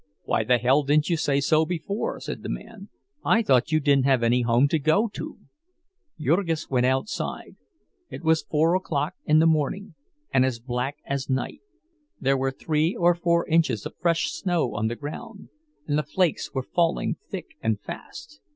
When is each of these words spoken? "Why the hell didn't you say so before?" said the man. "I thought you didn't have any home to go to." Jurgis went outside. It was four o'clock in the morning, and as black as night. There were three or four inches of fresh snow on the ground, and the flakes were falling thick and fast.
"Why 0.23 0.43
the 0.43 0.57
hell 0.57 0.81
didn't 0.81 1.11
you 1.11 1.15
say 1.17 1.39
so 1.39 1.63
before?" 1.63 2.19
said 2.19 2.41
the 2.41 2.49
man. 2.49 2.89
"I 3.23 3.43
thought 3.43 3.71
you 3.71 3.79
didn't 3.79 4.05
have 4.05 4.23
any 4.23 4.41
home 4.41 4.67
to 4.69 4.79
go 4.79 5.07
to." 5.09 5.37
Jurgis 6.19 6.71
went 6.71 6.87
outside. 6.87 7.55
It 8.09 8.23
was 8.23 8.41
four 8.41 8.73
o'clock 8.75 9.13
in 9.25 9.37
the 9.37 9.45
morning, 9.45 9.93
and 10.33 10.43
as 10.43 10.57
black 10.59 10.97
as 11.05 11.29
night. 11.29 11.61
There 12.19 12.35
were 12.35 12.49
three 12.49 12.95
or 12.95 13.13
four 13.13 13.45
inches 13.47 13.85
of 13.85 13.93
fresh 13.97 14.31
snow 14.31 14.73
on 14.73 14.87
the 14.87 14.95
ground, 14.95 15.49
and 15.87 15.99
the 15.99 16.01
flakes 16.01 16.51
were 16.51 16.63
falling 16.63 17.17
thick 17.29 17.49
and 17.61 17.79
fast. 17.79 18.39